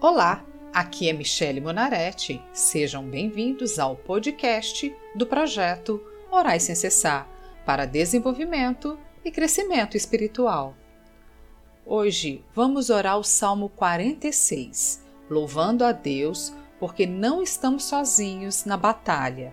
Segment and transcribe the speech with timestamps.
[0.00, 2.40] Olá, aqui é Michele Monaretti.
[2.52, 7.28] Sejam bem-vindos ao podcast do projeto Orais Sem Cessar
[7.66, 10.76] para desenvolvimento e crescimento espiritual.
[11.84, 19.52] Hoje vamos orar o Salmo 46, louvando a Deus porque não estamos sozinhos na batalha.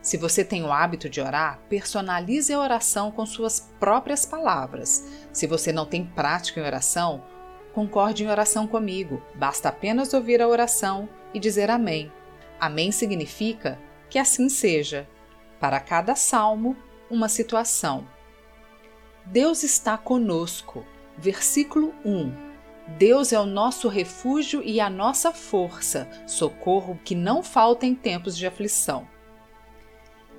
[0.00, 5.04] Se você tem o hábito de orar, personalize a oração com suas próprias palavras.
[5.32, 7.24] Se você não tem prática em oração,
[7.74, 9.20] concorde em oração comigo.
[9.34, 12.10] Basta apenas ouvir a oração e dizer Amém.
[12.60, 13.78] Amém significa
[14.08, 15.08] que assim seja.
[15.58, 16.76] Para cada salmo,
[17.10, 18.06] uma situação.
[19.26, 20.84] Deus está conosco.
[21.16, 22.32] Versículo 1.
[22.98, 28.36] Deus é o nosso refúgio e a nossa força, socorro que não falta em tempos
[28.36, 29.08] de aflição.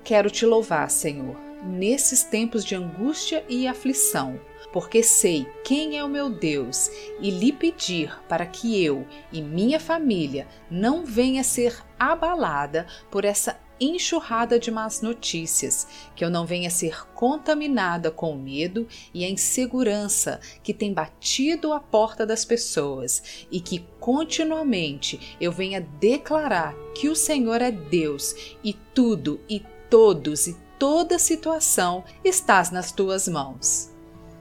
[0.04, 4.38] Quero te louvar, Senhor, nesses tempos de angústia e aflição,
[4.72, 9.80] porque sei quem é o meu Deus e lhe pedir para que eu e minha
[9.80, 16.70] família não venha ser abalada por essa enxurrada de más notícias, que eu não venha
[16.70, 23.46] ser contaminada com o medo e a insegurança que tem batido a porta das pessoas
[23.50, 30.46] e que continuamente eu venha declarar que o Senhor é Deus e tudo e todos
[30.46, 33.95] e toda situação estás nas tuas mãos.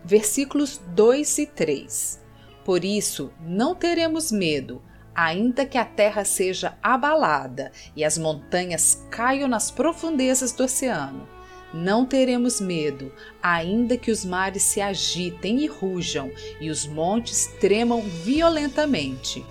[0.05, 2.21] Versículos 2 e 3.
[2.63, 4.81] Por isso não teremos medo
[5.15, 11.27] ainda que a terra seja abalada e as montanhas caiam nas profundezas do oceano.
[11.73, 13.11] Não teremos medo,
[13.41, 19.45] ainda que os mares se agitem e rujam e os montes tremam violentamente.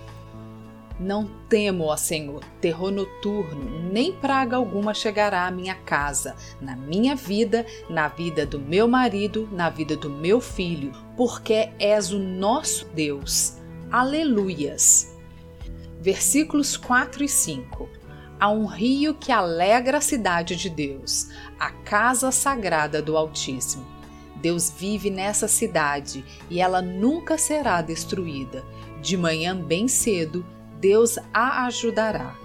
[0.99, 7.15] Não temo, ó Senhor, terror noturno, nem praga alguma chegará à minha casa, na minha
[7.15, 12.87] vida, na vida do meu marido, na vida do meu filho, porque és o nosso
[12.93, 13.57] Deus.
[13.91, 15.15] Aleluias!
[16.05, 17.89] versículos 4 e 5.
[18.39, 21.29] Há um rio que alegra a cidade de Deus,
[21.59, 23.83] a casa sagrada do Altíssimo.
[24.35, 28.63] Deus vive nessa cidade e ela nunca será destruída.
[29.01, 30.45] De manhã bem cedo,
[30.85, 32.35] Deus a ajudará.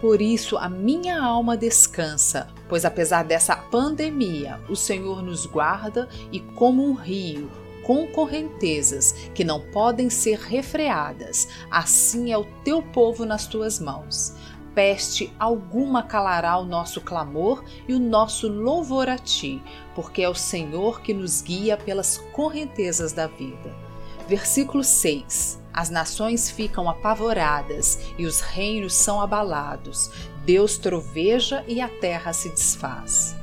[0.00, 6.40] Por isso a minha alma descansa, pois apesar dessa pandemia, o Senhor nos guarda e,
[6.40, 7.48] como um rio,
[7.84, 14.34] com correntezas que não podem ser refreadas, assim é o teu povo nas tuas mãos.
[14.74, 19.62] Peste alguma calará o nosso clamor e o nosso louvor a ti,
[19.94, 23.87] porque é o Senhor que nos guia pelas correntezas da vida.
[24.28, 30.10] Versículo 6: As nações ficam apavoradas e os reinos são abalados.
[30.44, 33.34] Deus troveja e a terra se desfaz.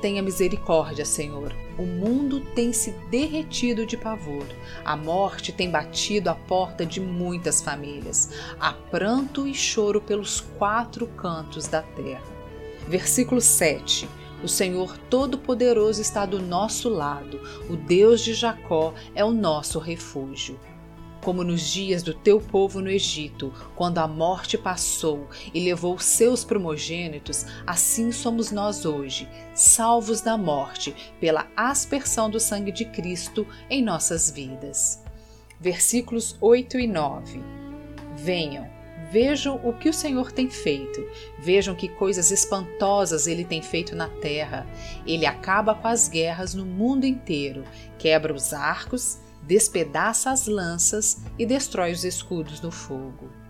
[0.00, 1.52] Tenha misericórdia, Senhor.
[1.76, 4.46] O mundo tem se derretido de pavor.
[4.84, 8.30] A morte tem batido a porta de muitas famílias.
[8.60, 12.22] Há pranto e choro pelos quatro cantos da terra.
[12.86, 14.08] Versículo 7.
[14.44, 17.40] O Senhor Todo-Poderoso está do nosso lado.
[17.70, 20.60] O Deus de Jacó é o nosso refúgio
[21.22, 26.44] como nos dias do teu povo no Egito, quando a morte passou e levou seus
[26.44, 33.82] primogênitos, assim somos nós hoje, salvos da morte pela aspersão do sangue de Cristo em
[33.82, 35.02] nossas vidas.
[35.58, 37.42] Versículos 8 e 9.
[38.16, 38.68] Venham,
[39.14, 41.08] vejam o que o Senhor tem feito,
[41.38, 44.66] vejam que coisas espantosas ele tem feito na terra.
[45.06, 47.62] Ele acaba com as guerras no mundo inteiro,
[47.96, 53.43] quebra os arcos despedaça as lanças e destrói os escudos no fogo.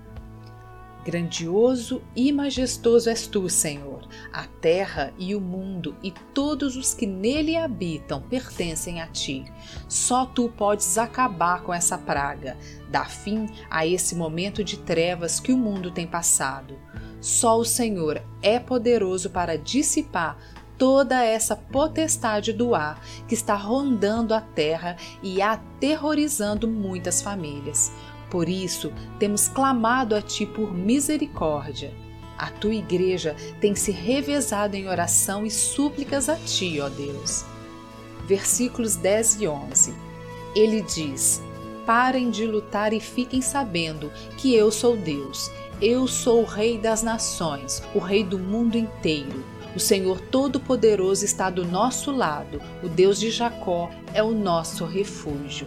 [1.04, 4.08] Grandioso e majestoso és tu, Senhor.
[4.32, 9.44] A terra e o mundo e todos os que nele habitam pertencem a ti.
[9.86, 12.56] Só tu podes acabar com essa praga,
[12.90, 16.78] dar fim a esse momento de trevas que o mundo tem passado.
[17.20, 20.38] Só o Senhor é poderoso para dissipar
[20.78, 22.98] toda essa potestade do ar
[23.28, 27.92] que está rondando a terra e aterrorizando muitas famílias.
[28.30, 31.92] Por isso, temos clamado a Ti por misericórdia.
[32.36, 37.44] A tua igreja tem se revezado em oração e súplicas a Ti, ó Deus.
[38.26, 39.94] Versículos 10 e 11.
[40.56, 41.42] Ele diz:
[41.86, 45.50] Parem de lutar e fiquem sabendo que eu sou Deus.
[45.80, 49.44] Eu sou o Rei das nações, o Rei do mundo inteiro.
[49.74, 55.66] O Senhor Todo-Poderoso está do nosso lado, o Deus de Jacó é o nosso refúgio.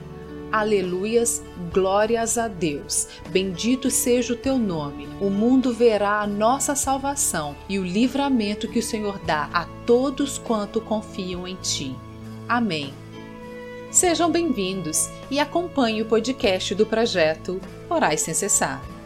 [0.51, 3.07] Aleluias, glórias a Deus.
[3.29, 5.07] Bendito seja o teu nome.
[5.19, 10.37] O mundo verá a nossa salvação e o livramento que o Senhor dá a todos
[10.37, 11.93] quanto confiam em ti.
[12.47, 12.93] Amém.
[13.91, 17.59] Sejam bem-vindos e acompanhe o podcast do projeto
[17.89, 18.96] Orais Sem Cessar.